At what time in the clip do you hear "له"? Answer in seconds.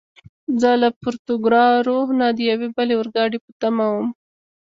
0.81-0.89